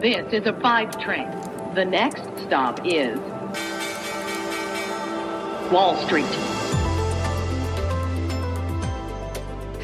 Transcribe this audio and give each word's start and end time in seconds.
This 0.00 0.32
is 0.32 0.46
a 0.46 0.54
five 0.62 0.98
train. 0.98 1.28
The 1.74 1.84
next 1.84 2.22
stop 2.46 2.80
is 2.86 3.18
Wall 5.70 5.94
Street. 6.06 6.24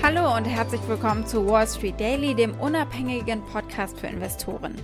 Hallo 0.02 0.34
und 0.34 0.46
herzlich 0.46 0.80
willkommen 0.88 1.26
zu 1.26 1.46
Wall 1.46 1.66
Street 1.66 2.00
Daily, 2.00 2.34
dem 2.34 2.54
unabhängigen 2.58 3.42
Podcast 3.52 4.00
für 4.00 4.06
Investoren. 4.06 4.76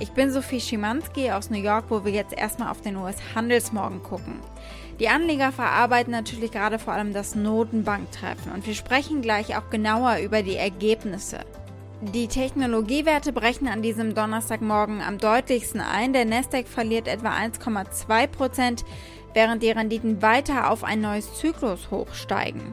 Ich 0.00 0.10
bin 0.10 0.32
Sophie 0.32 0.60
Schimanski 0.60 1.30
aus 1.30 1.48
New 1.48 1.62
York, 1.62 1.84
wo 1.88 2.04
wir 2.04 2.10
jetzt 2.10 2.36
erstmal 2.36 2.72
auf 2.72 2.80
den 2.80 2.96
US-Handelsmorgen 2.96 4.02
gucken. 4.02 4.40
Die 4.98 5.08
Anleger 5.08 5.52
verarbeiten 5.52 6.10
natürlich 6.10 6.50
gerade 6.50 6.80
vor 6.80 6.94
allem 6.94 7.12
das 7.12 7.36
Notenbanktreffen 7.36 8.50
und 8.50 8.66
wir 8.66 8.74
sprechen 8.74 9.22
gleich 9.22 9.56
auch 9.56 9.70
genauer 9.70 10.16
über 10.16 10.42
die 10.42 10.56
Ergebnisse. 10.56 11.38
Die 12.10 12.26
Technologiewerte 12.26 13.32
brechen 13.32 13.68
an 13.68 13.80
diesem 13.80 14.16
Donnerstagmorgen 14.16 15.00
am 15.00 15.18
deutlichsten 15.18 15.80
ein. 15.80 16.12
Der 16.12 16.24
Nasdaq 16.24 16.66
verliert 16.66 17.06
etwa 17.06 17.30
1,2 17.30 18.26
Prozent, 18.26 18.84
während 19.34 19.62
die 19.62 19.70
Renditen 19.70 20.20
weiter 20.20 20.72
auf 20.72 20.82
ein 20.82 21.00
neues 21.00 21.32
Zyklushoch 21.34 22.12
steigen. 22.12 22.72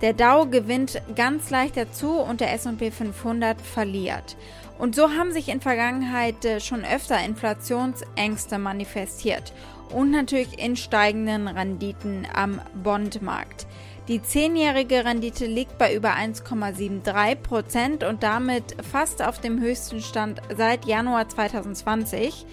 Der 0.00 0.14
Dow 0.14 0.46
gewinnt 0.46 1.02
ganz 1.14 1.50
leicht 1.50 1.76
dazu 1.76 2.12
und 2.12 2.40
der 2.40 2.54
S&P 2.54 2.90
500 2.90 3.60
verliert. 3.60 4.38
Und 4.78 4.94
so 4.94 5.10
haben 5.10 5.30
sich 5.30 5.50
in 5.50 5.60
Vergangenheit 5.60 6.42
äh, 6.46 6.58
schon 6.58 6.82
öfter 6.82 7.22
Inflationsängste 7.22 8.56
manifestiert 8.56 9.52
und 9.90 10.10
natürlich 10.10 10.58
in 10.58 10.76
steigenden 10.76 11.48
Renditen 11.48 12.26
am 12.32 12.62
Bondmarkt. 12.82 13.66
Die 14.10 14.20
zehnjährige 14.20 15.04
Rendite 15.04 15.46
liegt 15.46 15.78
bei 15.78 15.94
über 15.94 16.16
1,73 16.16 17.36
Prozent 17.36 18.02
und 18.02 18.24
damit 18.24 18.74
fast 18.82 19.22
auf 19.22 19.40
dem 19.40 19.60
höchsten 19.60 20.00
Stand 20.00 20.42
seit 20.56 20.84
Januar 20.84 21.28
2020. 21.28 22.44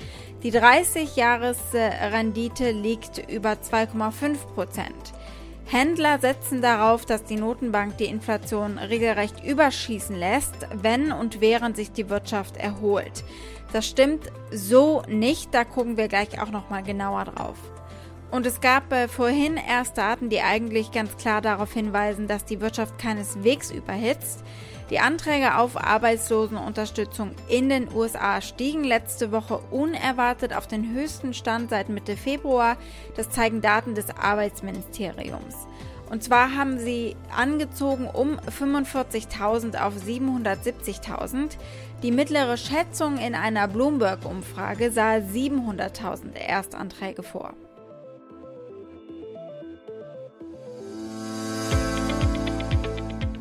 Die 0.43 0.52
30-Jahres-Rendite 0.52 2.69
liegt 2.69 3.28
über 3.28 3.53
2,5 3.53 4.38
Prozent. 4.53 4.94
Händler 5.66 6.19
setzen 6.19 6.61
darauf, 6.61 7.08
dass 7.08 7.23
die 7.23 7.38
Notenbank 7.38 7.97
die 7.97 8.05
Inflation 8.05 8.78
regelrecht 8.78 9.44
überschießen 9.44 10.16
lässt, 10.16 10.53
wenn 10.83 11.11
und 11.11 11.41
während 11.41 11.75
sich 11.75 11.91
die 11.91 12.11
Wirtschaft 12.11 12.58
erholt. 12.58 13.23
Das 13.73 13.88
stimmt 13.88 14.31
so 14.52 15.02
nicht, 15.08 15.55
da 15.55 15.63
gucken 15.63 15.97
wir 15.97 16.08
gleich 16.08 16.39
auch 16.39 16.52
noch 16.52 16.69
mal 16.69 16.83
genauer 16.83 17.25
drauf. 17.25 17.58
Und 18.30 18.45
es 18.45 18.59
gab 18.59 18.92
äh, 18.92 19.08
vorhin 19.08 19.58
erst 19.58 19.97
Daten, 19.97 20.30
die 20.30 20.42
eigentlich 20.42 20.92
ganz 20.92 21.16
klar 21.17 21.42
darauf 21.42 21.72
hinweisen, 21.73 22.28
dass 22.28 22.44
die 22.44 22.59
Wirtschaft 22.59 23.00
keineswegs 23.00 23.72
überhitzt. 23.72 24.44
Die 24.89 25.00
Anträge 25.00 25.58
auf 25.58 25.75
Arbeitslosenunterstützung 25.75 27.31
in 27.50 27.67
den 27.67 27.94
USA 27.94 28.39
stiegen 28.42 28.84
letzte 28.86 29.34
Woche 29.34 29.59
unerwartet 29.69 30.56
auf 30.56 30.67
den 30.67 30.94
höchsten 30.94 31.34
Stand 31.34 31.69
seit 31.69 31.89
Mitte 31.89 32.16
Februar. 32.16 32.78
Das 33.16 33.30
zeigen 33.30 33.61
Daten 33.61 33.95
des 33.95 34.09
Arbeitsministeriums. 34.09 35.67
Und 36.09 36.23
zwar 36.23 36.56
haben 36.56 36.80
sie 36.80 37.17
angezogen 37.36 38.08
um 38.08 38.39
45.000 38.39 39.81
auf 39.81 39.94
770.000. 39.95 41.58
Die 42.02 42.12
mittlere 42.12 42.56
Schätzung 42.56 43.17
in 43.17 43.36
einer 43.36 43.67
Bloomberg-Umfrage 43.67 44.91
sah 44.91 45.16
700.000 45.16 46.34
Erstanträge 46.34 47.23
vor. 47.23 47.56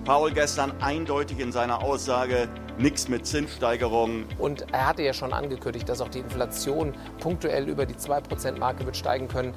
Paul 0.07 0.31
gestern 0.31 0.73
eindeutig 0.81 1.41
in 1.41 1.51
seiner 1.51 1.83
Aussage, 1.83 2.49
nichts 2.79 3.09
mit 3.09 3.27
Zinssteigerungen. 3.27 4.25
Und 4.39 4.65
er 4.71 4.87
hatte 4.87 5.03
ja 5.03 5.13
schon 5.13 5.33
angekündigt, 5.33 5.89
dass 5.89 6.01
auch 6.01 6.09
die 6.09 6.21
Inflation 6.21 6.95
punktuell 7.19 7.69
über 7.69 7.87
die 7.87 7.95
2%-Marke 7.95 8.87
wird 8.87 8.97
steigen 8.97 9.27
können. 9.27 9.53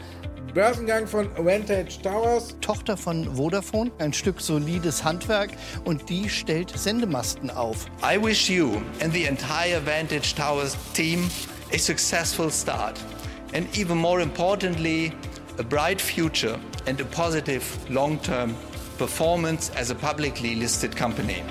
Börsengang 0.55 1.05
von 1.05 1.29
Vantage 1.37 2.01
Towers. 2.01 2.55
Tochter 2.61 2.97
von 2.97 3.35
Vodafone, 3.35 3.91
ein 3.99 4.11
Stück 4.11 4.41
solides 4.41 5.03
Handwerk 5.03 5.51
und 5.85 6.09
die 6.09 6.27
stellt 6.27 6.75
Sendemasten 6.75 7.51
auf. 7.51 7.85
I 8.01 8.19
wish 8.19 8.49
you 8.49 8.81
and 9.03 9.13
the 9.13 9.25
entire 9.25 9.79
Vantage 9.85 10.33
Towers 10.33 10.75
team 10.95 11.29
a 11.71 11.77
successful 11.77 12.49
start 12.49 12.99
and 13.53 13.67
even 13.77 13.99
more 13.99 14.19
importantly 14.19 15.13
a 15.59 15.63
bright 15.63 16.01
future 16.01 16.57
and 16.87 16.99
a 16.99 17.05
positive 17.05 17.63
long-term 17.89 18.55
performance 18.99 19.71
as 19.75 19.89
a 19.89 19.95
publicly 19.95 20.53
listed 20.53 20.95
company. 20.95 21.41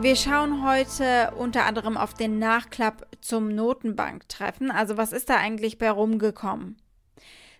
Wir 0.00 0.16
schauen 0.16 0.64
heute 0.64 1.32
unter 1.36 1.64
anderem 1.64 1.96
auf 1.96 2.14
den 2.14 2.38
Nachklapp 2.38 3.08
zum 3.20 3.48
Notenbanktreffen. 3.48 4.70
Also 4.70 4.96
was 4.96 5.12
ist 5.12 5.28
da 5.28 5.36
eigentlich 5.38 5.78
bei 5.78 5.90
rumgekommen? 5.90 6.76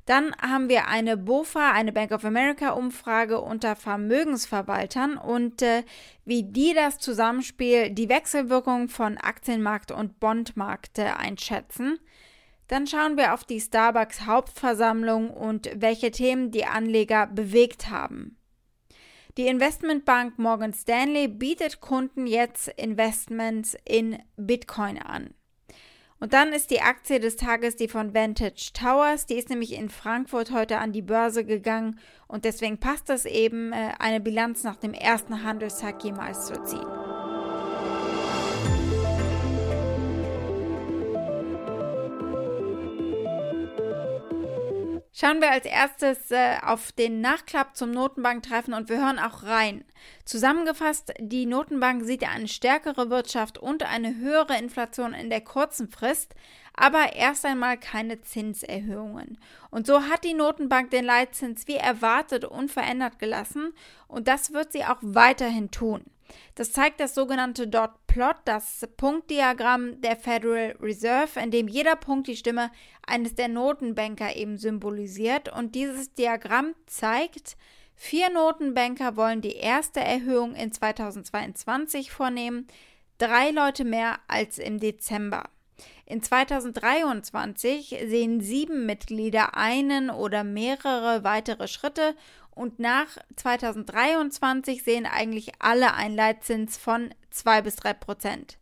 Dann 0.07 0.37
haben 0.41 0.69
wir 0.69 0.87
eine 0.87 1.17
BOFA, 1.17 1.73
eine 1.73 1.91
Bank 1.91 2.13
of 2.13 2.25
America 2.25 2.71
Umfrage 2.71 3.41
unter 3.41 3.75
Vermögensverwaltern 3.75 5.17
und 5.17 5.63
äh, 5.63 5.83
wie 6.27 6.43
die 6.43 6.75
das 6.75 6.99
Zusammenspiel, 6.99 7.91
die 7.91 8.11
Wechselwirkung 8.11 8.89
von 8.89 9.17
Aktienmarkt 9.17 9.91
und 9.91 10.21
Bondmarkt 10.21 10.99
äh, 10.99 11.05
einschätzen. 11.05 11.99
Dann 12.69 12.87
schauen 12.87 13.17
wir 13.17 13.35
auf 13.35 13.45
die 13.45 13.61
Starbucks 13.61 14.27
Hauptversammlung 14.27 15.31
und 15.31 15.71
welche 15.75 16.11
Themen 16.11 16.51
die 16.51 16.65
Anleger 16.65 17.27
bewegt 17.27 17.91
haben. 17.91 18.39
Die 19.37 19.49
Investmentbank 19.49 20.39
Morgan 20.39 20.73
Stanley 20.73 21.27
bietet 21.27 21.81
Kunden 21.81 22.27
jetzt 22.27 22.69
Investments 22.69 23.77
in 23.85 24.19
Bitcoin 24.37 24.99
an. 24.99 25.35
Und 26.21 26.33
dann 26.33 26.53
ist 26.53 26.71
die 26.71 26.81
Aktie 26.81 27.21
des 27.21 27.37
Tages 27.37 27.77
die 27.77 27.89
von 27.89 28.15
Vantage 28.15 28.71
Towers. 28.73 29.27
Die 29.27 29.35
ist 29.35 29.51
nämlich 29.51 29.73
in 29.73 29.91
Frankfurt 29.91 30.53
heute 30.53 30.79
an 30.79 30.93
die 30.93 31.03
Börse 31.03 31.45
gegangen 31.45 31.99
und 32.29 32.45
deswegen 32.45 32.79
passt 32.79 33.11
es 33.11 33.27
eben, 33.27 33.73
äh, 33.73 33.93
eine 33.99 34.21
Bilanz 34.21 34.63
nach 34.63 34.77
dem 34.77 34.95
ersten 34.95 35.43
Handelstag 35.43 36.03
jemals 36.03 36.47
zu 36.47 36.63
ziehen. 36.63 37.04
Schauen 45.25 45.41
wir 45.41 45.53
als 45.53 45.65
erstes 45.65 46.31
äh, 46.33 46.59
auf 46.63 46.93
den 46.93 47.23
Nachklapp 47.23 47.75
zum 47.79 47.93
Notenbanktreffen 47.93 48.75
und 48.75 48.91
wir 48.91 48.99
hören 48.99 49.19
auch 49.19 49.45
rein. 49.45 49.83
Zusammengefasst, 50.27 51.15
die 51.19 51.47
Notenbank 51.47 52.05
sieht 52.05 52.29
eine 52.29 52.47
stärkere 52.47 53.09
Wirtschaft 53.09 53.57
und 53.57 53.91
eine 53.91 54.17
höhere 54.17 54.59
Inflation 54.59 55.15
in 55.15 55.31
der 55.31 55.41
kurzen 55.41 55.89
Frist, 55.89 56.35
aber 56.75 57.15
erst 57.17 57.47
einmal 57.47 57.79
keine 57.79 58.21
Zinserhöhungen. 58.21 59.39
Und 59.71 59.87
so 59.87 60.03
hat 60.03 60.25
die 60.25 60.35
Notenbank 60.35 60.91
den 60.91 61.07
Leitzins 61.07 61.67
wie 61.69 61.77
erwartet 61.77 62.45
unverändert 62.45 63.19
gelassen 63.19 63.73
und 64.09 64.29
das 64.29 64.53
wird 64.53 64.73
sie 64.73 64.85
auch 64.85 64.99
weiterhin 65.01 65.71
tun. 65.71 66.05
Das 66.55 66.73
zeigt 66.73 67.01
das 67.01 67.15
sogenannte 67.15 67.67
Dot 67.67 67.91
Plot, 68.07 68.37
das 68.45 68.87
Punktdiagramm 68.97 70.01
der 70.01 70.17
Federal 70.17 70.77
Reserve, 70.81 71.41
in 71.41 71.51
dem 71.51 71.69
jeder 71.69 71.97
Punkt 71.97 72.29
die 72.29 72.37
Stimme 72.37 72.71
eines 73.07 73.35
der 73.35 73.49
Notenbanker 73.49 74.37
eben 74.37 74.57
symbolisiert. 74.57 75.53
Und 75.53 75.75
dieses 75.75 76.15
Diagramm 76.15 76.75
zeigt, 76.87 77.57
vier 77.95 78.31
Notenbanker 78.31 79.17
wollen 79.17 79.41
die 79.41 79.57
erste 79.57 80.01
Erhöhung 80.01 80.55
in 80.55 80.73
2022 80.73 82.13
vornehmen, 82.13 82.67
drei 83.19 83.51
Leute 83.51 83.85
mehr 83.85 84.19
als 84.29 84.59
im 84.59 84.79
Dezember. 84.79 85.45
In 86.07 86.23
2023 86.23 87.97
sehen 88.07 88.41
sieben 88.41 88.85
Mitglieder 88.87 89.57
einen 89.57 90.11
oder 90.11 90.45
mehrere 90.45 91.25
weitere 91.25 91.67
Schritte 91.67 92.15
und 92.55 92.79
nach 92.79 93.19
2023 93.37 94.83
sehen 94.83 95.07
eigentlich 95.07 95.53
alle 95.59 95.95
einen 95.95 96.17
Leitzins 96.17 96.77
von 96.77 97.15
2 97.31 97.63
bis 97.63 97.77
3 97.77 97.95
Prozent. 97.95 98.59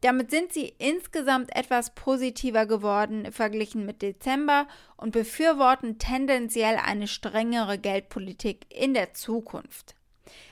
Damit 0.00 0.30
sind 0.30 0.52
sie 0.52 0.72
insgesamt 0.78 1.54
etwas 1.56 1.94
positiver 1.94 2.66
geworden 2.66 3.32
verglichen 3.32 3.84
mit 3.84 4.00
Dezember 4.00 4.68
und 4.96 5.10
befürworten 5.10 5.98
tendenziell 5.98 6.76
eine 6.76 7.08
strengere 7.08 7.78
Geldpolitik 7.78 8.66
in 8.72 8.94
der 8.94 9.12
Zukunft. 9.14 9.96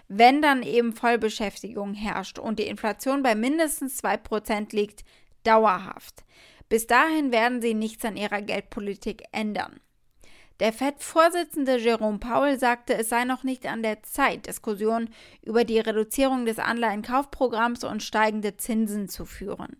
Wenn 0.09 0.43
dann 0.43 0.62
eben 0.62 0.95
Vollbeschäftigung 0.95 1.95
herrscht 1.95 2.39
und 2.39 2.59
die 2.59 2.67
Inflation 2.67 3.23
bei 3.23 3.35
mindestens 3.35 4.03
2% 4.03 4.75
liegt, 4.75 5.05
dauerhaft. 5.45 6.25
Bis 6.69 6.89
dahin 6.89 7.31
werden 7.31 7.62
sie 7.62 7.75
nichts 7.75 8.05
an 8.05 8.17
ihrer 8.17 8.43
Geldpolitik 8.43 9.23
ändern. 9.31 9.81
Der 10.58 10.73
FED-Vorsitzende 10.73 11.76
Jerome 11.76 12.19
Powell 12.19 12.58
sagte, 12.58 12.94
es 12.94 13.11
sei 13.11 13.25
noch 13.25 13.44
nicht 13.44 13.67
an 13.67 13.82
der 13.82 14.03
Zeit, 14.03 14.47
Diskussionen 14.47 15.11
über 15.43 15.64
die 15.64 15.79
Reduzierung 15.79 16.47
des 16.47 16.58
Anleihenkaufprogramms 16.58 17.85
und 17.85 18.03
steigende 18.03 18.56
Zinsen 18.56 19.08
zu 19.08 19.26
führen. 19.26 19.76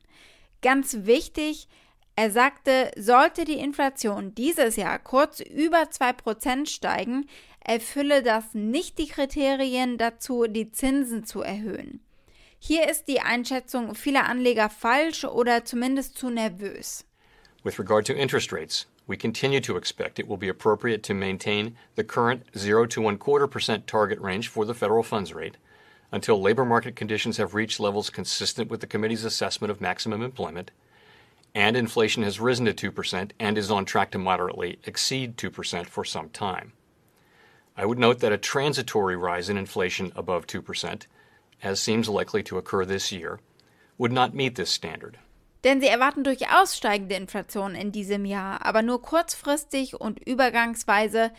Ganz 0.61 1.07
wichtig, 1.07 1.69
er 2.15 2.31
sagte, 2.31 2.91
sollte 2.97 3.45
die 3.45 3.59
Inflation 3.59 4.35
dieses 4.35 4.77
Jahr 4.77 4.99
kurz 4.99 5.41
über 5.41 5.83
2% 5.83 6.67
steigen, 6.67 7.27
erfülle 7.61 8.23
das 8.23 8.53
nicht 8.53 8.99
die 8.99 9.09
Kriterien 9.09 9.97
dazu, 9.97 10.47
die 10.47 10.73
Zinsen 10.73 11.25
zu 11.25 11.41
erhöhen. 11.41 12.01
Hier 12.59 12.89
ist 12.91 13.09
die 13.09 13.21
Einschätzung 13.21 13.95
vieler 13.95 14.27
Anleger 14.27 14.71
falsch 14.71 15.25
oder 15.25 15.65
zumindest 15.65 16.19
zu 16.19 16.31
nervös. 16.31 17.05
With 17.65 17.79
regard 17.79 18.07
to 18.07 18.13
interest 18.13 18.53
rates, 18.53 18.87
we 19.07 19.17
continue 19.17 19.61
to 19.61 19.77
expect 19.77 20.19
it 20.19 20.27
will 20.27 20.37
be 20.37 20.49
appropriate 20.49 21.03
to 21.05 21.15
maintain 21.15 21.77
the 21.95 22.05
current 22.05 22.45
0 22.57 22.87
to 22.87 23.01
1 23.01 23.19
quarter 23.19 23.47
percent 23.47 23.87
target 23.87 24.19
range 24.21 24.49
for 24.49 24.65
the 24.65 24.75
federal 24.75 25.03
funds 25.03 25.33
rate 25.33 25.57
until 26.13 26.41
labor 26.41 26.65
market 26.65 26.97
conditions 26.97 27.37
have 27.37 27.55
reached 27.55 27.81
levels 27.81 28.11
consistent 28.11 28.71
with 28.71 28.81
the 28.81 28.87
committee's 28.87 29.25
assessment 29.25 29.71
of 29.71 29.81
maximum 29.81 30.23
employment 30.23 30.71
and 31.57 31.75
inflation 31.75 32.23
has 32.23 32.39
risen 32.39 32.67
to 32.67 32.93
2% 32.93 33.31
and 33.41 33.57
is 33.57 33.71
on 33.71 33.87
track 33.87 34.11
to 34.11 34.19
moderately 34.19 34.79
exceed 34.85 35.39
2% 35.39 35.87
for 35.87 36.05
some 36.05 36.29
time. 36.29 36.75
I 37.75 37.87
would 37.87 37.99
note 37.99 38.21
that 38.21 38.33
a 38.33 38.37
transitory 38.37 39.17
rise 39.17 39.49
in 39.49 39.57
inflation 39.57 40.13
above 40.15 40.47
2%, 40.47 41.07
as 41.63 41.81
seems 41.81 42.11
likely 42.11 42.43
to 42.43 42.59
occur 42.59 42.85
this 42.85 43.11
year, 43.11 43.41
would 43.97 44.13
not 44.13 44.35
meet 44.35 44.57
this 44.57 44.69
standard. 44.69 45.19
Denn 45.65 45.81
sie 45.81 45.89
erwarten 45.89 46.25
durchaus 46.25 46.77
steigende 46.77 47.17
Inflation 47.17 47.75
in 47.75 47.93
diesem 47.93 48.25
Jahr, 48.25 48.65
aber 48.65 48.83
nur 48.83 49.03
kurzfristig 49.03 50.01
und 50.01 50.21
übergangsweise, 50.27 51.33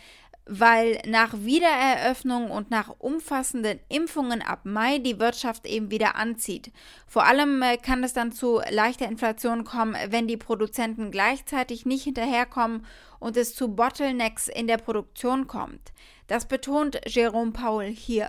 weil 0.48 1.00
nach 1.06 1.34
Wiedereröffnung 1.34 2.50
und 2.50 2.70
nach 2.70 2.94
umfassenden 2.98 3.78
Impfungen 3.88 4.40
ab 4.40 4.60
Mai 4.64 4.98
die 4.98 5.20
Wirtschaft 5.20 5.66
eben 5.66 5.90
wieder 5.90 6.16
anzieht. 6.16 6.72
Vor 7.06 7.26
allem 7.26 7.60
äh, 7.62 7.76
kann 7.76 8.02
es 8.02 8.14
dann 8.14 8.32
zu 8.32 8.60
leichter 8.70 9.06
Inflation 9.06 9.64
kommen, 9.64 9.94
wenn 10.08 10.26
die 10.26 10.38
Produzenten 10.38 11.10
gleichzeitig 11.10 11.84
nicht 11.84 12.04
hinterherkommen 12.04 12.86
und 13.20 13.36
es 13.36 13.54
zu 13.54 13.74
Bottlenecks 13.74 14.48
in 14.48 14.66
der 14.66 14.78
Produktion 14.78 15.46
kommt. 15.46 15.92
Das 16.28 16.46
betont 16.46 16.98
Jerome 17.06 17.52
Powell 17.52 17.90
hier. 17.90 18.28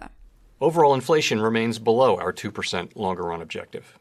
Overall 0.59 0.93
inflation 0.93 1.39
remains 1.39 1.79
below 1.79 2.17
our 2.17 2.33
2% 2.33 2.89
longer 2.95 3.23
run 3.23 3.41
objective. 3.41 3.98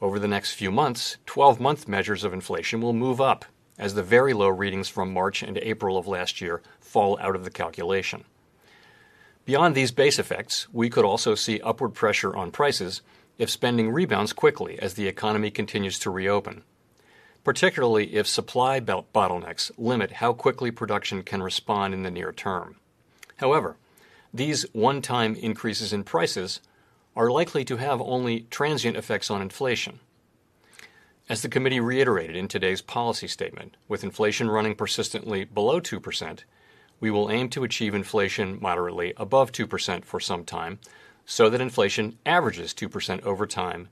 Over 0.00 0.18
the 0.18 0.28
next 0.28 0.52
few 0.52 0.70
months, 0.70 1.16
12 1.26 1.60
month 1.60 1.88
measures 1.88 2.24
of 2.24 2.32
inflation 2.32 2.80
will 2.80 2.92
move 2.92 3.20
up 3.20 3.44
as 3.78 3.94
the 3.94 4.02
very 4.02 4.32
low 4.32 4.48
readings 4.48 4.88
from 4.88 5.12
March 5.12 5.42
and 5.42 5.58
April 5.58 5.96
of 5.96 6.06
last 6.06 6.40
year 6.40 6.62
fall 6.80 7.18
out 7.20 7.34
of 7.34 7.44
the 7.44 7.50
calculation. 7.50 8.24
Beyond 9.44 9.74
these 9.74 9.92
base 9.92 10.18
effects, 10.18 10.68
we 10.72 10.88
could 10.88 11.04
also 11.04 11.34
see 11.34 11.60
upward 11.60 11.94
pressure 11.94 12.34
on 12.34 12.50
prices 12.50 13.02
if 13.36 13.50
spending 13.50 13.90
rebounds 13.90 14.32
quickly 14.32 14.78
as 14.78 14.94
the 14.94 15.06
economy 15.06 15.50
continues 15.50 15.98
to 16.00 16.10
reopen, 16.10 16.62
particularly 17.42 18.14
if 18.14 18.26
supply 18.26 18.80
belt 18.80 19.12
bottlenecks 19.12 19.70
limit 19.76 20.12
how 20.12 20.32
quickly 20.32 20.70
production 20.70 21.22
can 21.22 21.42
respond 21.42 21.92
in 21.92 22.04
the 22.04 22.10
near 22.10 22.32
term. 22.32 22.76
However, 23.36 23.76
these 24.32 24.64
one 24.72 25.02
time 25.02 25.34
increases 25.34 25.92
in 25.92 26.04
prices 26.04 26.60
are 27.16 27.30
likely 27.30 27.64
to 27.64 27.76
have 27.76 28.00
only 28.00 28.46
transient 28.50 28.96
effects 28.96 29.30
on 29.30 29.42
inflation. 29.42 30.00
As 31.28 31.42
the 31.42 31.48
committee 31.48 31.80
reiterated 31.80 32.36
in 32.36 32.48
today's 32.48 32.82
policy 32.82 33.28
statement, 33.28 33.76
with 33.88 34.04
inflation 34.04 34.50
running 34.50 34.74
persistently 34.74 35.44
below 35.44 35.80
2%, 35.80 36.40
we 37.00 37.10
will 37.10 37.30
aim 37.30 37.48
to 37.50 37.64
achieve 37.64 37.94
inflation 37.94 38.58
moderately 38.60 39.14
above 39.16 39.52
2% 39.52 40.04
for 40.04 40.20
some 40.20 40.44
time, 40.44 40.78
so 41.24 41.48
that 41.48 41.60
inflation 41.60 42.18
averages 42.26 42.74
2% 42.74 43.22
over 43.22 43.46
time 43.46 43.88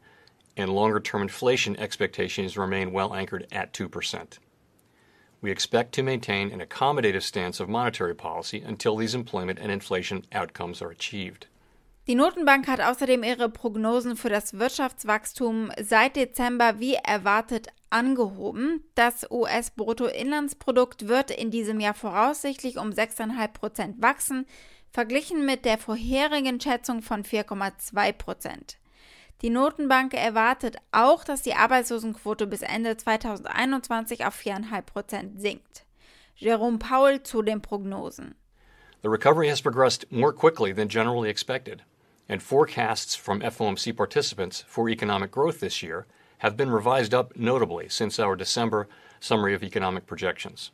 and 0.57 0.71
longer 0.71 1.01
term 1.01 1.23
inflation 1.23 1.77
expectations 1.79 2.59
remain 2.59 2.93
well 2.93 3.15
anchored 3.15 3.47
at 3.51 3.73
2%. 3.73 4.39
We 5.41 5.51
expect 5.51 5.93
to 5.95 6.03
maintain 6.03 6.53
an 6.53 6.61
accommodative 6.61 7.23
stance 7.23 7.59
of 7.59 7.69
monetary 7.69 8.15
policy 8.15 8.61
until 8.61 8.97
these 8.97 9.15
employment 9.15 9.59
and 9.59 9.73
inflation 9.73 10.25
outcomes 10.33 10.83
are 10.83 10.91
achieved. 10.91 11.47
Die 12.08 12.16
Notenbank 12.16 12.66
hat 12.66 12.81
außerdem 12.81 13.22
ihre 13.22 13.49
Prognosen 13.49 14.16
für 14.16 14.28
das 14.28 14.58
Wirtschaftswachstum 14.58 15.70
seit 15.81 16.16
Dezember 16.16 16.81
wie 16.81 16.94
erwartet 16.94 17.69
angehoben. 17.90 18.82
Das 18.96 19.31
US-Bruttoinlandsprodukt 19.31 21.06
wird 21.06 21.31
in 21.31 21.52
diesem 21.52 21.78
Jahr 21.78 21.94
voraussichtlich 21.94 22.78
um 22.78 22.90
6,5 22.90 23.49
Prozent 23.52 24.02
wachsen, 24.02 24.46
verglichen 24.90 25.46
mit 25.46 25.64
der 25.64 25.78
vorherigen 25.78 26.60
Schätzung 26.60 27.02
von 27.02 27.22
4,2 27.22 28.12
Prozent. 28.14 28.78
Die 29.43 29.50
Notenbank 29.50 30.12
erwartet 30.14 30.78
auch, 30.90 31.22
dass 31.22 31.43
die 31.43 31.54
Arbeitslosenquote 31.54 32.49
bis 32.49 32.62
Ende 32.62 32.96
2021 32.96 34.26
auf 34.26 34.37
4,5 34.37 34.82
Prozent 34.82 35.40
sinkt. 35.40 35.84
Jerome 36.34 36.78
Powell 36.78 37.22
zu 37.22 37.43
den 37.43 37.62
Prognosen. 37.62 38.34
The 39.02 39.08
recovery 39.08 39.49
has 39.49 39.62
progressed 39.62 40.10
more 40.10 40.32
quickly 40.32 40.75
than 40.75 40.88
generally 40.88 41.31
expected. 41.31 41.82
And 42.29 42.43
forecasts 42.43 43.15
from 43.15 43.41
FOMC 43.41 43.97
participants 43.97 44.65
for 44.67 44.89
economic 44.89 45.31
growth 45.31 45.61
this 45.61 45.83
year 45.83 46.07
have 46.39 46.57
been 46.57 46.71
revised 46.71 47.15
up 47.15 47.37
notably 47.37 47.89
since 47.89 48.19
our 48.19 48.35
December 48.35 48.89
summary 49.21 49.55
of 49.55 49.63
economic 49.63 50.07
projections. 50.07 50.71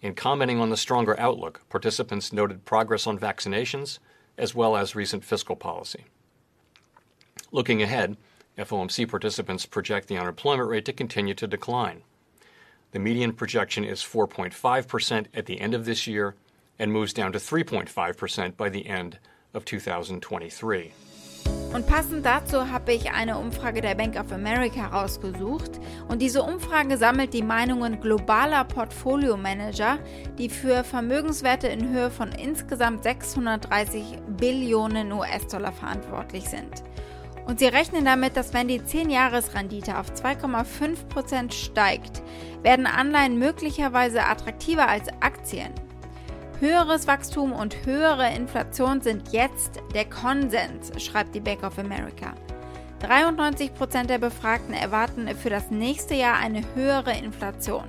In 0.00 0.14
commenting 0.14 0.60
on 0.60 0.70
the 0.70 0.76
stronger 0.76 1.18
outlook, 1.18 1.68
participants 1.68 2.32
noted 2.32 2.64
progress 2.64 3.06
on 3.06 3.18
vaccinations 3.18 3.98
as 4.36 4.54
well 4.54 4.76
as 4.76 4.94
recent 4.94 5.24
fiscal 5.24 5.56
policy. 5.56 6.04
Looking 7.50 7.82
ahead, 7.82 8.16
FOMC 8.56 9.08
participants 9.08 9.66
project 9.66 10.08
the 10.08 10.18
unemployment 10.18 10.68
rate 10.68 10.84
to 10.86 10.92
continue 10.92 11.34
to 11.34 11.46
decline. 11.46 12.02
The 12.92 12.98
median 12.98 13.32
projection 13.32 13.84
is 13.84 14.00
4.5% 14.00 15.26
at 15.34 15.46
the 15.46 15.60
end 15.60 15.74
of 15.74 15.84
this 15.84 16.06
year 16.06 16.34
and 16.78 16.92
moves 16.92 17.12
down 17.12 17.32
to 17.32 17.38
3.5% 17.38 18.56
by 18.56 18.68
the 18.68 18.86
end 18.86 19.18
of 19.58 19.64
2023. 19.66 20.92
Und 21.74 21.86
passend 21.86 22.24
dazu 22.24 22.70
habe 22.70 22.94
ich 22.94 23.12
eine 23.12 23.38
Umfrage 23.38 23.82
der 23.82 23.94
Bank 23.94 24.18
of 24.18 24.32
America 24.32 24.86
rausgesucht. 24.86 25.72
Und 26.08 26.22
diese 26.22 26.42
Umfrage 26.42 26.96
sammelt 26.96 27.34
die 27.34 27.42
Meinungen 27.42 28.00
globaler 28.00 28.64
Portfolio-Manager, 28.64 29.98
die 30.38 30.48
für 30.48 30.82
Vermögenswerte 30.82 31.68
in 31.68 31.90
Höhe 31.90 32.10
von 32.10 32.32
insgesamt 32.32 33.02
630 33.02 34.02
Billionen 34.38 35.12
US-Dollar 35.12 35.72
verantwortlich 35.72 36.48
sind. 36.48 36.82
Und 37.46 37.58
sie 37.58 37.66
rechnen 37.66 38.04
damit, 38.04 38.36
dass 38.36 38.54
wenn 38.54 38.68
die 38.68 38.80
10-Jahres-Rendite 38.80 39.98
auf 39.98 40.10
2,5% 40.12 41.52
steigt, 41.52 42.22
werden 42.62 42.86
Anleihen 42.86 43.38
möglicherweise 43.38 44.24
attraktiver 44.24 44.88
als 44.88 45.08
Aktien. 45.20 45.72
Höheres 46.60 47.06
Wachstum 47.06 47.52
und 47.52 47.86
höhere 47.86 48.34
Inflation 48.34 49.00
sind 49.00 49.32
jetzt 49.32 49.80
der 49.94 50.04
Konsens, 50.04 50.90
schreibt 51.00 51.32
die 51.36 51.40
Bank 51.40 51.62
of 51.62 51.78
America. 51.78 52.34
93% 53.00 54.06
der 54.06 54.18
Befragten 54.18 54.74
erwarten 54.74 55.28
für 55.36 55.50
das 55.50 55.70
nächste 55.70 56.14
Jahr 56.14 56.36
eine 56.36 56.64
höhere 56.74 57.16
Inflation. 57.16 57.84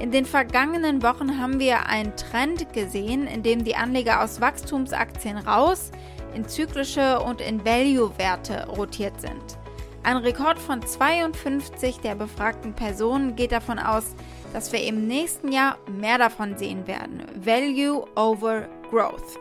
In 0.00 0.10
den 0.10 0.24
vergangenen 0.24 1.04
Wochen 1.04 1.40
haben 1.40 1.60
wir 1.60 1.86
einen 1.86 2.16
Trend 2.16 2.72
gesehen, 2.72 3.28
in 3.28 3.44
dem 3.44 3.62
die 3.62 3.76
Anleger 3.76 4.20
aus 4.20 4.40
Wachstumsaktien 4.40 5.38
raus 5.38 5.92
in 6.34 6.48
zyklische 6.48 7.20
und 7.20 7.40
in 7.40 7.64
Value-Werte 7.64 8.66
rotiert 8.66 9.20
sind. 9.20 9.58
Ein 10.02 10.16
Rekord 10.16 10.58
von 10.58 10.82
52 10.82 11.98
der 11.98 12.16
befragten 12.16 12.74
Personen 12.74 13.36
geht 13.36 13.52
davon 13.52 13.78
aus, 13.78 14.16
dass 14.52 14.72
wir 14.72 14.82
im 14.82 15.06
nächsten 15.06 15.52
Jahr 15.52 15.78
mehr 15.88 16.18
davon 16.18 16.56
sehen 16.56 16.86
werden. 16.86 17.22
Value 17.36 18.04
over 18.16 18.68
Growth. 18.90 19.38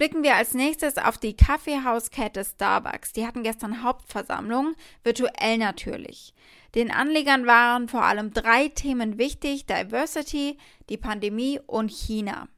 Blicken 0.00 0.22
wir 0.22 0.36
als 0.36 0.54
nächstes 0.54 0.96
auf 0.96 1.18
die 1.18 1.36
Kaffeehauskette 1.36 2.42
Starbucks. 2.42 3.12
Die 3.12 3.26
hatten 3.26 3.42
gestern 3.42 3.82
Hauptversammlung, 3.82 4.74
virtuell 5.04 5.58
natürlich. 5.58 6.32
Den 6.74 6.90
Anlegern 6.90 7.46
waren 7.46 7.86
vor 7.86 8.04
allem 8.04 8.32
drei 8.32 8.68
Themen 8.68 9.18
wichtig: 9.18 9.66
Diversity, 9.66 10.56
die 10.88 10.96
Pandemie 10.96 11.60
und 11.66 11.90
China. 11.90 12.48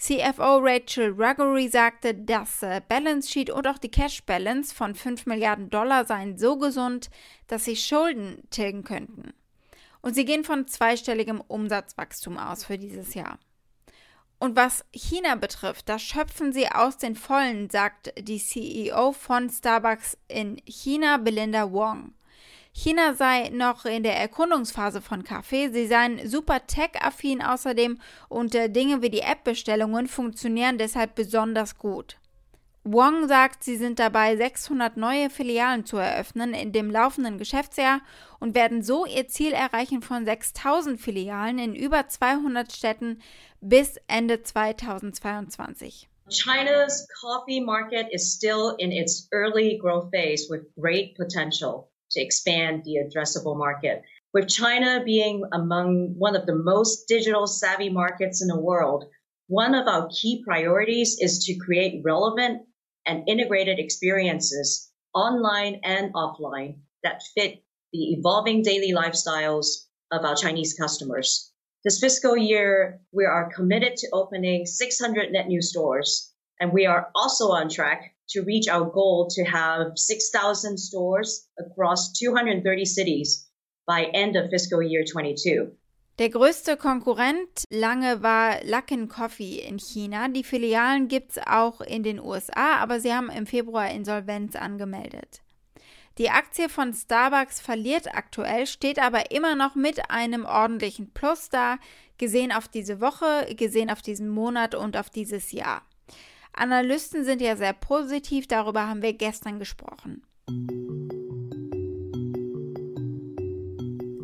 CFO 0.00 0.60
Rachel 0.62 1.10
Ruggery 1.10 1.68
sagte, 1.68 2.14
das 2.14 2.62
äh, 2.62 2.80
Balance 2.88 3.28
Sheet 3.28 3.50
und 3.50 3.66
auch 3.66 3.76
die 3.76 3.90
Cash 3.90 4.22
Balance 4.22 4.74
von 4.74 4.94
5 4.94 5.26
Milliarden 5.26 5.68
Dollar 5.68 6.06
seien 6.06 6.38
so 6.38 6.56
gesund, 6.56 7.10
dass 7.48 7.66
sie 7.66 7.76
Schulden 7.76 8.42
tilgen 8.48 8.82
könnten. 8.82 9.34
Und 10.00 10.14
sie 10.14 10.24
gehen 10.24 10.42
von 10.42 10.66
zweistelligem 10.66 11.42
Umsatzwachstum 11.42 12.38
aus 12.38 12.64
für 12.64 12.78
dieses 12.78 13.12
Jahr. 13.12 13.38
Und 14.38 14.56
was 14.56 14.86
China 14.90 15.34
betrifft, 15.34 15.90
da 15.90 15.98
schöpfen 15.98 16.54
sie 16.54 16.66
aus 16.70 16.96
den 16.96 17.14
Vollen, 17.14 17.68
sagt 17.68 18.14
die 18.18 18.38
CEO 18.38 19.12
von 19.12 19.50
Starbucks 19.50 20.16
in 20.28 20.62
China, 20.64 21.18
Belinda 21.18 21.70
Wong. 21.70 22.14
China 22.72 23.14
sei 23.14 23.50
noch 23.50 23.84
in 23.84 24.02
der 24.02 24.16
Erkundungsphase 24.16 25.00
von 25.00 25.24
Kaffee, 25.24 25.70
sie 25.70 25.86
seien 25.86 26.26
super 26.28 26.66
tech-affin 26.66 27.42
außerdem 27.42 28.00
und 28.28 28.54
äh, 28.54 28.70
Dinge 28.70 29.02
wie 29.02 29.10
die 29.10 29.20
App-Bestellungen 29.20 30.06
funktionieren 30.06 30.78
deshalb 30.78 31.14
besonders 31.14 31.78
gut. 31.78 32.16
Wong 32.84 33.28
sagt, 33.28 33.62
sie 33.62 33.76
sind 33.76 33.98
dabei, 33.98 34.36
600 34.36 34.96
neue 34.96 35.28
Filialen 35.28 35.84
zu 35.84 35.98
eröffnen 35.98 36.54
in 36.54 36.72
dem 36.72 36.90
laufenden 36.90 37.36
Geschäftsjahr 37.36 38.00
und 38.38 38.54
werden 38.54 38.82
so 38.82 39.04
ihr 39.04 39.28
Ziel 39.28 39.52
erreichen 39.52 40.00
von 40.00 40.24
6000 40.24 40.98
Filialen 40.98 41.58
in 41.58 41.74
über 41.74 42.08
200 42.08 42.72
Städten 42.72 43.20
bis 43.60 43.96
Ende 44.06 44.42
2022. 44.42 46.08
China's 46.30 47.06
coffee 47.20 47.60
market 47.60 48.06
is 48.12 48.32
still 48.34 48.74
in 48.78 48.92
its 48.92 49.28
early 49.32 49.76
growth 49.76 50.08
phase 50.10 50.48
with 50.48 50.62
great 50.80 51.14
potential 51.16 51.90
to 52.12 52.20
expand 52.20 52.84
the 52.84 52.96
addressable 52.96 53.56
market. 53.56 54.02
With 54.32 54.48
China 54.48 55.02
being 55.04 55.42
among 55.52 56.14
one 56.16 56.36
of 56.36 56.46
the 56.46 56.54
most 56.54 57.06
digital 57.08 57.46
savvy 57.46 57.88
markets 57.88 58.42
in 58.42 58.48
the 58.48 58.60
world, 58.60 59.04
one 59.48 59.74
of 59.74 59.88
our 59.88 60.08
key 60.08 60.42
priorities 60.44 61.18
is 61.20 61.44
to 61.46 61.56
create 61.56 62.02
relevant 62.04 62.62
and 63.06 63.28
integrated 63.28 63.78
experiences 63.78 64.90
online 65.14 65.80
and 65.82 66.14
offline 66.14 66.76
that 67.02 67.22
fit 67.34 67.64
the 67.92 68.12
evolving 68.12 68.62
daily 68.62 68.92
lifestyles 68.92 69.86
of 70.12 70.24
our 70.24 70.36
Chinese 70.36 70.74
customers. 70.74 71.50
This 71.82 71.98
fiscal 71.98 72.36
year, 72.36 73.00
we 73.10 73.24
are 73.24 73.52
committed 73.52 73.96
to 73.96 74.10
opening 74.12 74.66
600 74.66 75.32
net 75.32 75.48
new 75.48 75.62
stores, 75.62 76.32
and 76.60 76.72
we 76.72 76.86
are 76.86 77.10
also 77.14 77.50
on 77.50 77.68
track 77.68 78.14
to 78.32 78.42
reach 78.42 78.68
our 78.68 78.90
goal 78.90 79.28
to 79.28 79.44
have 79.44 79.92
6,000 79.96 80.78
stores 80.78 81.48
across 81.58 82.12
230 82.12 82.84
cities 82.84 83.50
by 83.86 84.08
end 84.14 84.36
of 84.36 84.50
fiscal 84.50 84.82
year 84.82 85.04
22. 85.04 85.76
Der 86.18 86.28
größte 86.28 86.76
Konkurrent 86.76 87.64
lange 87.70 88.22
war 88.22 88.62
Luckin 88.64 89.08
Coffee 89.08 89.60
in 89.60 89.78
China. 89.78 90.28
Die 90.28 90.44
Filialen 90.44 91.08
gibt 91.08 91.30
es 91.30 91.38
auch 91.46 91.80
in 91.80 92.02
den 92.02 92.20
USA, 92.20 92.76
aber 92.76 93.00
sie 93.00 93.14
haben 93.14 93.30
im 93.30 93.46
Februar 93.46 93.90
Insolvenz 93.90 94.54
angemeldet. 94.54 95.40
Die 96.18 96.28
Aktie 96.28 96.68
von 96.68 96.92
Starbucks 96.92 97.62
verliert 97.62 98.14
aktuell, 98.14 98.66
steht 98.66 98.98
aber 98.98 99.30
immer 99.30 99.54
noch 99.54 99.74
mit 99.74 100.10
einem 100.10 100.44
ordentlichen 100.44 101.10
Plus 101.14 101.48
da, 101.48 101.78
gesehen 102.18 102.52
auf 102.52 102.68
diese 102.68 103.00
Woche, 103.00 103.46
gesehen 103.54 103.88
auf 103.88 104.02
diesen 104.02 104.28
Monat 104.28 104.74
und 104.74 104.98
auf 104.98 105.08
dieses 105.08 105.52
Jahr. 105.52 105.80
Analysten 106.52 107.24
sind 107.24 107.40
ja 107.40 107.56
sehr 107.56 107.72
positiv, 107.72 108.46
darüber 108.46 108.86
haben 108.88 109.02
wir 109.02 109.12
gestern 109.12 109.58
gesprochen. 109.58 110.22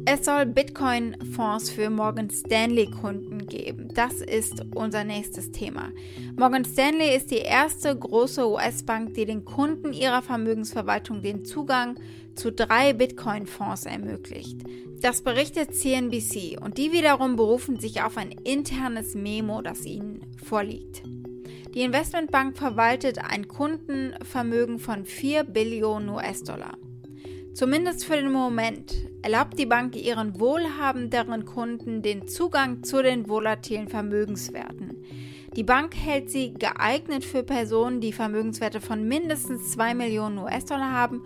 Es 0.08 0.24
soll 0.24 0.46
Bitcoin-Fonds 0.46 1.70
für 1.70 1.90
Morgan 1.90 2.30
Stanley-Kunden 2.30 3.46
geben. 3.46 3.88
Das 3.92 4.20
ist 4.20 4.64
unser 4.76 5.02
nächstes 5.02 5.50
Thema. 5.50 5.90
Morgan 6.36 6.64
Stanley 6.64 7.16
ist 7.16 7.32
die 7.32 7.38
erste 7.38 7.96
große 7.96 8.48
US-Bank, 8.48 9.14
die 9.14 9.26
den 9.26 9.44
Kunden 9.44 9.92
ihrer 9.92 10.22
Vermögensverwaltung 10.22 11.22
den 11.22 11.44
Zugang 11.44 11.98
zu 12.36 12.52
drei 12.52 12.92
Bitcoin-Fonds 12.92 13.86
ermöglicht. 13.86 14.62
Das 15.00 15.22
berichtet 15.22 15.74
CNBC 15.74 16.56
und 16.60 16.78
die 16.78 16.92
wiederum 16.92 17.34
berufen 17.34 17.80
sich 17.80 18.02
auf 18.02 18.16
ein 18.16 18.30
internes 18.30 19.14
Memo, 19.14 19.60
das 19.60 19.84
ihnen 19.84 20.20
vorliegt. 20.44 21.02
Die 21.76 21.82
Investmentbank 21.82 22.56
verwaltet 22.56 23.18
ein 23.18 23.48
Kundenvermögen 23.48 24.78
von 24.78 25.04
4 25.04 25.44
Billionen 25.44 26.08
US-Dollar. 26.08 26.78
Zumindest 27.52 28.06
für 28.06 28.16
den 28.16 28.32
Moment 28.32 28.94
erlaubt 29.20 29.58
die 29.58 29.66
Bank 29.66 29.94
ihren 29.94 30.40
wohlhabenderen 30.40 31.44
Kunden 31.44 32.00
den 32.00 32.28
Zugang 32.28 32.82
zu 32.82 33.02
den 33.02 33.28
volatilen 33.28 33.88
Vermögenswerten. 33.88 35.04
Die 35.54 35.64
Bank 35.64 35.94
hält 35.94 36.30
sie 36.30 36.54
geeignet 36.54 37.26
für 37.26 37.42
Personen, 37.42 38.00
die 38.00 38.14
Vermögenswerte 38.14 38.80
von 38.80 39.06
mindestens 39.06 39.72
2 39.72 39.94
Millionen 39.96 40.38
US-Dollar 40.38 40.92
haben 40.92 41.24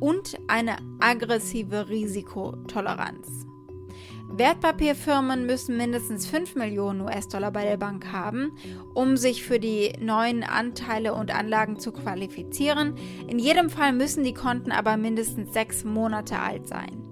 und 0.00 0.38
eine 0.48 0.76
aggressive 1.00 1.90
Risikotoleranz. 1.90 3.49
Wertpapierfirmen 4.32 5.44
müssen 5.44 5.76
mindestens 5.76 6.26
5 6.26 6.54
Millionen 6.54 7.00
US-Dollar 7.00 7.50
bei 7.50 7.64
der 7.64 7.76
Bank 7.76 8.12
haben, 8.12 8.52
um 8.94 9.16
sich 9.16 9.42
für 9.42 9.58
die 9.58 9.92
neuen 10.00 10.44
Anteile 10.44 11.14
und 11.14 11.34
Anlagen 11.34 11.78
zu 11.78 11.92
qualifizieren. 11.92 12.94
In 13.28 13.38
jedem 13.38 13.70
Fall 13.70 13.92
müssen 13.92 14.24
die 14.24 14.34
Konten 14.34 14.72
aber 14.72 14.96
mindestens 14.96 15.52
sechs 15.52 15.84
Monate 15.84 16.38
alt 16.38 16.68
sein. 16.68 17.02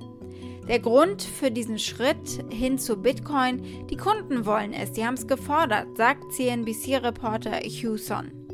Der 0.68 0.78
Grund 0.80 1.22
für 1.22 1.50
diesen 1.50 1.78
Schritt 1.78 2.44
hin 2.50 2.78
zu 2.78 2.96
Bitcoin, 2.96 3.86
die 3.88 3.96
Kunden 3.96 4.44
wollen 4.44 4.72
es, 4.72 4.92
die 4.92 5.04
haben 5.04 5.14
es 5.14 5.26
gefordert, 5.26 5.96
sagt 5.96 6.32
CNBC-Reporter 6.34 7.60
Hugh 7.60 7.96
Son. 7.96 8.47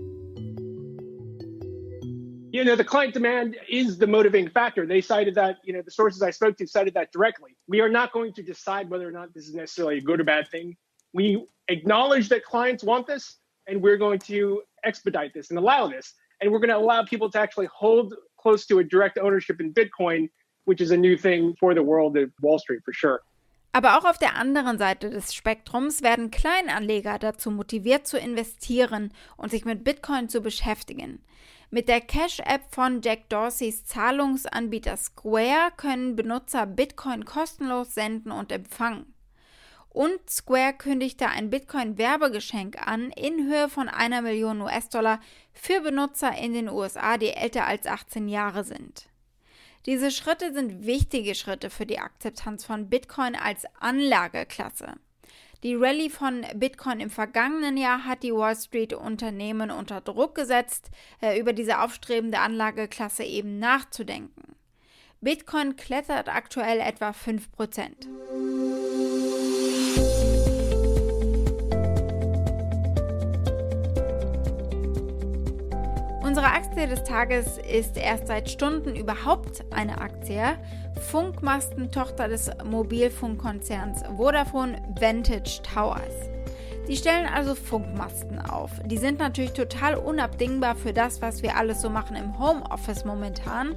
You 2.54 2.62
know, 2.62 2.76
the 2.76 2.84
client 2.84 3.12
demand 3.12 3.56
is 3.68 3.98
the 3.98 4.06
motivating 4.06 4.48
factor. 4.48 4.86
They 4.86 5.00
cited 5.00 5.34
that, 5.34 5.56
you 5.64 5.72
know, 5.72 5.82
the 5.82 5.90
sources 5.90 6.22
I 6.22 6.30
spoke 6.30 6.56
to 6.58 6.68
cited 6.68 6.94
that 6.94 7.10
directly. 7.10 7.56
We 7.66 7.80
are 7.80 7.88
not 7.88 8.12
going 8.12 8.32
to 8.34 8.44
decide 8.44 8.88
whether 8.88 9.08
or 9.08 9.10
not 9.10 9.34
this 9.34 9.48
is 9.48 9.54
necessarily 9.56 9.98
a 9.98 10.00
good 10.00 10.20
or 10.20 10.24
bad 10.24 10.48
thing. 10.52 10.76
We 11.12 11.44
acknowledge 11.66 12.28
that 12.28 12.44
clients 12.44 12.84
want 12.84 13.08
this, 13.08 13.38
and 13.66 13.82
we're 13.82 13.96
going 13.96 14.20
to 14.30 14.62
expedite 14.84 15.34
this 15.34 15.50
and 15.50 15.58
allow 15.58 15.88
this. 15.88 16.14
And 16.40 16.52
we're 16.52 16.60
going 16.60 16.68
to 16.68 16.76
allow 16.76 17.04
people 17.04 17.28
to 17.32 17.40
actually 17.40 17.66
hold 17.74 18.14
close 18.38 18.66
to 18.66 18.78
a 18.78 18.84
direct 18.84 19.18
ownership 19.18 19.60
in 19.60 19.74
Bitcoin, 19.74 20.28
which 20.64 20.80
is 20.80 20.92
a 20.92 20.96
new 20.96 21.16
thing 21.16 21.56
for 21.58 21.74
the 21.74 21.82
world 21.82 22.16
of 22.16 22.30
Wall 22.40 22.60
Street 22.60 22.82
for 22.84 22.94
sure. 22.94 23.20
Aber 23.72 23.98
auch 23.98 24.04
auf 24.04 24.18
der 24.18 24.36
anderen 24.36 24.78
Seite 24.78 25.10
des 25.10 25.34
Spektrums 25.34 26.02
werden 26.02 26.30
Kleinanleger 26.30 27.18
dazu 27.18 27.50
motiviert 27.50 28.06
zu 28.06 28.16
investieren 28.16 29.12
und 29.36 29.50
sich 29.50 29.64
mit 29.64 29.82
Bitcoin 29.82 30.28
zu 30.28 30.40
beschäftigen. 30.40 31.18
Mit 31.74 31.88
der 31.88 32.00
Cash-App 32.00 32.72
von 32.72 33.02
Jack 33.02 33.28
Dorseys 33.30 33.84
Zahlungsanbieter 33.84 34.96
Square 34.96 35.72
können 35.76 36.14
Benutzer 36.14 36.66
Bitcoin 36.66 37.24
kostenlos 37.24 37.94
senden 37.94 38.30
und 38.30 38.52
empfangen. 38.52 39.12
Und 39.88 40.30
Square 40.30 40.74
kündigte 40.74 41.26
ein 41.26 41.50
Bitcoin-Werbegeschenk 41.50 42.80
an 42.80 43.10
in 43.10 43.48
Höhe 43.48 43.68
von 43.68 43.88
einer 43.88 44.22
Million 44.22 44.60
US-Dollar 44.60 45.18
für 45.52 45.80
Benutzer 45.80 46.38
in 46.38 46.52
den 46.52 46.68
USA, 46.68 47.18
die 47.18 47.30
älter 47.30 47.66
als 47.66 47.88
18 47.88 48.28
Jahre 48.28 48.62
sind. 48.62 49.08
Diese 49.84 50.12
Schritte 50.12 50.52
sind 50.52 50.86
wichtige 50.86 51.34
Schritte 51.34 51.70
für 51.70 51.86
die 51.86 51.98
Akzeptanz 51.98 52.64
von 52.64 52.88
Bitcoin 52.88 53.34
als 53.34 53.64
Anlageklasse. 53.80 54.92
Die 55.64 55.74
Rallye 55.74 56.10
von 56.10 56.44
Bitcoin 56.56 57.00
im 57.00 57.08
vergangenen 57.08 57.78
Jahr 57.78 58.04
hat 58.04 58.22
die 58.22 58.34
Wall 58.34 58.54
Street 58.54 58.92
Unternehmen 58.92 59.70
unter 59.70 60.02
Druck 60.02 60.34
gesetzt, 60.34 60.90
äh, 61.22 61.40
über 61.40 61.54
diese 61.54 61.80
aufstrebende 61.80 62.38
Anlageklasse 62.40 63.24
eben 63.24 63.58
nachzudenken. 63.60 64.56
Bitcoin 65.22 65.76
klettert 65.76 66.28
aktuell 66.28 66.80
etwa 66.80 67.12
5%. 67.12 68.06
Unsere 76.36 76.52
Aktie 76.52 76.88
des 76.88 77.04
Tages 77.04 77.58
ist 77.58 77.96
erst 77.96 78.26
seit 78.26 78.50
Stunden 78.50 78.96
überhaupt 78.96 79.64
eine 79.70 80.00
Aktie. 80.00 80.58
Funkmasten-Tochter 81.08 82.26
des 82.26 82.50
Mobilfunkkonzerns 82.64 84.02
Vodafone 84.16 84.82
Vantage 84.98 85.62
Towers. 85.62 86.33
Die 86.88 86.96
stellen 86.96 87.26
also 87.26 87.54
Funkmasten 87.54 88.38
auf. 88.38 88.70
Die 88.84 88.98
sind 88.98 89.18
natürlich 89.18 89.52
total 89.52 89.94
unabdingbar 89.94 90.76
für 90.76 90.92
das, 90.92 91.22
was 91.22 91.42
wir 91.42 91.56
alles 91.56 91.80
so 91.80 91.88
machen 91.88 92.14
im 92.14 92.38
Homeoffice 92.38 93.06
momentan. 93.06 93.74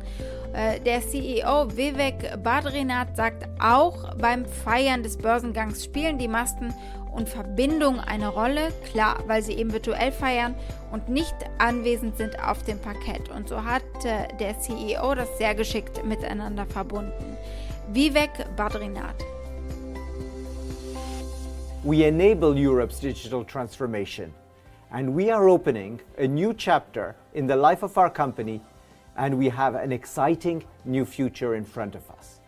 Äh, 0.54 0.82
der 0.82 1.02
CEO 1.02 1.76
Vivek 1.76 2.44
Badrinath 2.44 3.16
sagt 3.16 3.48
auch, 3.60 4.14
beim 4.16 4.46
Feiern 4.46 5.04
des 5.04 5.18
Börsengangs 5.18 5.86
spielen 5.86 6.18
die 6.18 6.28
Masten 6.28 6.74
und 7.14 7.30
Verbindung 7.30 8.00
eine 8.00 8.28
Rolle, 8.28 8.74
klar, 8.92 9.24
weil 9.26 9.42
sie 9.42 9.54
eben 9.54 9.72
virtuell 9.72 10.12
feiern 10.12 10.56
und 10.92 11.08
nicht 11.10 11.36
anwesend 11.58 12.18
sind 12.18 12.44
auf 12.44 12.64
dem 12.64 12.80
Parkett. 12.80 13.30
Und 13.30 13.48
so 13.48 13.64
hat 13.64 13.84
äh, 14.04 14.28
der 14.40 14.60
CEO 14.60 15.16
das 15.16 15.38
sehr 15.38 15.56
geschickt 15.56 16.04
miteinander 16.04 16.66
verbunden. 16.66 17.38
Vivek 17.94 18.32
Badrinath. 18.58 19.24
We 21.88 22.04
enable 22.04 22.58
Europe's 22.58 23.00
digital 23.00 23.46
transformation, 23.46 24.34
and 24.92 25.16
we 25.16 25.30
are 25.30 25.48
opening 25.48 26.02
a 26.18 26.28
new 26.28 26.54
chapter 26.54 27.16
in 27.34 27.48
the 27.48 27.56
life 27.56 27.82
of 27.82 27.98
our 27.98 28.10
company, 28.10 28.62
and 29.16 29.38
we 29.38 29.48
have 29.48 29.74
an 29.76 29.94
exciting 29.94 30.66
new 30.84 31.06
future 31.06 31.56
in 31.56 31.64
front 31.64 31.96
of 31.96 32.12
us. 32.12 32.42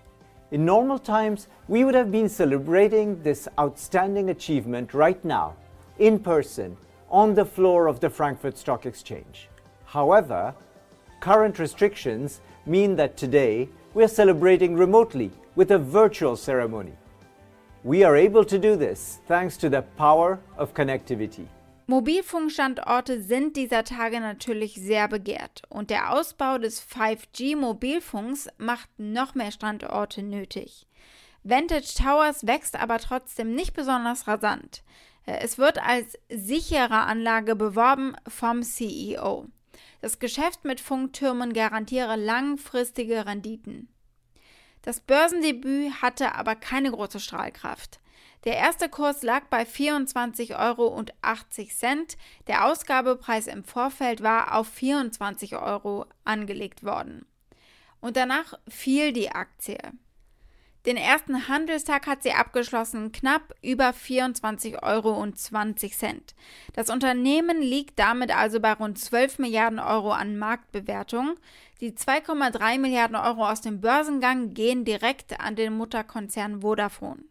In 0.51 0.65
normal 0.65 0.99
times, 0.99 1.47
we 1.69 1.85
would 1.85 1.95
have 1.95 2.11
been 2.11 2.27
celebrating 2.27 3.23
this 3.23 3.47
outstanding 3.57 4.29
achievement 4.29 4.93
right 4.93 5.23
now, 5.23 5.55
in 5.99 6.19
person, 6.19 6.75
on 7.09 7.33
the 7.33 7.45
floor 7.45 7.87
of 7.87 8.01
the 8.01 8.09
Frankfurt 8.09 8.57
Stock 8.57 8.85
Exchange. 8.85 9.47
However, 9.85 10.53
current 11.21 11.59
restrictions 11.59 12.41
mean 12.65 12.97
that 12.97 13.15
today 13.15 13.69
we 13.93 14.03
are 14.03 14.09
celebrating 14.09 14.75
remotely 14.75 15.31
with 15.55 15.71
a 15.71 15.79
virtual 15.79 16.35
ceremony. 16.35 16.91
We 17.83 18.05
are 18.05 18.17
able 18.17 18.45
to 18.45 18.57
do 18.57 18.75
this 18.75 19.21
thanks 19.25 19.57
to 19.59 19.69
the 19.69 19.81
power 19.95 20.39
of 20.57 20.73
connectivity. 20.73 21.47
Mobilfunkstandorte 21.87 23.23
sind 23.23 23.55
dieser 23.55 23.85
Tage 23.85 24.19
natürlich 24.19 24.75
sehr 24.75 25.07
begehrt 25.07 25.61
und 25.69 25.89
der 25.89 26.13
Ausbau 26.13 26.57
des 26.57 26.85
5G-Mobilfunks 26.85 28.49
macht 28.57 28.89
noch 28.97 29.33
mehr 29.33 29.51
Standorte 29.51 30.21
nötig. 30.21 30.87
Vantage 31.43 31.95
Towers 31.97 32.45
wächst 32.45 32.75
aber 32.77 32.99
trotzdem 32.99 33.55
nicht 33.55 33.73
besonders 33.73 34.27
rasant. 34.27 34.83
Es 35.25 35.57
wird 35.57 35.81
als 35.81 36.17
sichere 36.29 37.05
Anlage 37.05 37.55
beworben 37.55 38.13
vom 38.27 38.61
CEO. 38.61 39.45
Das 40.01 40.19
Geschäft 40.19 40.65
mit 40.65 40.81
Funktürmen 40.81 41.53
garantiere 41.53 42.17
langfristige 42.17 43.25
Renditen. 43.25 43.87
Das 44.89 45.01
Börsendebüt 45.01 46.01
hatte 46.01 46.33
aber 46.33 46.55
keine 46.55 46.89
große 46.89 47.19
Strahlkraft. 47.19 47.99
Der 48.43 48.57
erste 48.57 48.89
Kurs 48.89 49.21
lag 49.21 49.43
bei 49.51 49.61
24,80 49.61 50.57
Euro. 50.59 51.05
Der 52.47 52.65
Ausgabepreis 52.65 53.45
im 53.45 53.63
Vorfeld 53.63 54.23
war 54.23 54.55
auf 54.55 54.67
24 54.67 55.57
Euro 55.57 56.07
angelegt 56.25 56.83
worden. 56.83 57.27
Und 58.01 58.17
danach 58.17 58.57
fiel 58.67 59.13
die 59.13 59.29
Aktie. 59.29 59.77
Den 60.89 60.97
ersten 60.97 61.47
Handelstag 61.47 62.07
hat 62.07 62.23
sie 62.23 62.31
abgeschlossen 62.31 63.11
knapp 63.11 63.53
über 63.61 63.91
24,20 63.91 64.81
Euro. 64.81 65.23
Das 66.73 66.89
Unternehmen 66.89 67.61
liegt 67.61 67.99
damit 67.99 68.35
also 68.35 68.59
bei 68.59 68.73
rund 68.73 68.97
12 68.97 69.37
Milliarden 69.37 69.77
Euro 69.77 70.09
an 70.09 70.39
Marktbewertung. 70.39 71.35
Die 71.79 71.91
2,3 71.91 72.79
Milliarden 72.79 73.15
Euro 73.15 73.47
aus 73.47 73.61
dem 73.61 73.81
Börsengang 73.81 74.55
gehen 74.55 74.83
direkt 74.83 75.39
an 75.39 75.55
den 75.55 75.77
Mutterkonzern 75.77 76.61
Vodafone. 76.61 77.23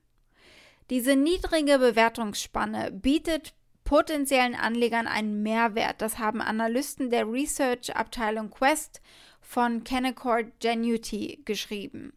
Diese 0.89 1.17
niedrige 1.17 1.81
Bewertungsspanne 1.81 2.93
bietet 2.93 3.55
potenziellen 3.83 4.55
Anlegern 4.55 5.09
einen 5.09 5.43
Mehrwert. 5.43 6.01
Das 6.01 6.21
haben 6.21 6.41
Analysten 6.41 7.11
der 7.11 7.29
Research-Abteilung 7.29 8.51
Quest 8.51 9.01
von 9.41 9.83
Canaccord 9.83 10.47
Genuity 10.61 11.43
geschrieben. 11.45 12.13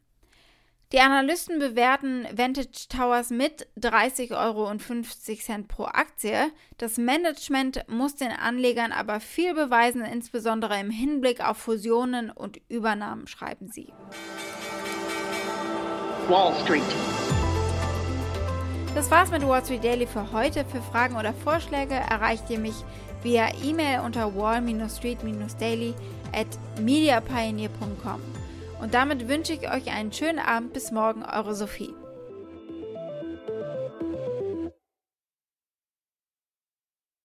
Die 0.92 1.00
Analysten 1.00 1.60
bewerten 1.60 2.28
Vantage 2.34 2.90
Towers 2.90 3.30
mit 3.30 3.66
30,50 3.80 4.38
Euro 4.38 4.74
pro 5.70 5.86
Aktie. 5.86 6.52
Das 6.78 6.98
Management 6.98 7.86
muss 7.88 8.18
den 8.18 8.32
Anlegern 8.32 8.92
aber 8.92 9.22
viel 9.22 9.54
beweisen, 9.54 10.04
insbesondere 10.04 10.78
im 10.82 10.90
Hinblick 10.90 11.40
auf 11.40 11.56
Fusionen 11.56 12.30
und 12.30 12.60
Übernahmen, 12.68 13.26
schreiben 13.28 13.70
sie. 13.70 13.94
Wall 16.28 16.54
Street. 16.62 16.84
Das 18.94 19.10
war's 19.10 19.32
mit 19.32 19.48
Wall 19.48 19.64
Street 19.64 19.86
Daily 19.86 20.06
für 20.06 20.30
heute. 20.34 20.66
Für 20.66 20.82
Fragen 20.82 21.16
oder 21.16 21.34
Vorschläge 21.34 21.94
erreicht 21.94 22.50
ihr 22.50 22.60
mich 22.60 22.76
via 23.24 23.48
E-Mail 23.64 24.02
unter 24.02 24.36
wall-street-daily 24.36 25.94
at 26.34 26.48
mediapioneer.com. 26.82 28.41
Und 28.82 28.96
damit 28.96 29.28
wünsche 29.28 29.54
ich 29.54 29.72
euch 29.72 29.92
einen 29.92 30.12
schönen 30.12 30.40
Abend. 30.40 30.74
Bis 30.74 30.92
morgen, 30.92 31.24
eure 31.24 31.54
Sophie. 31.54 31.94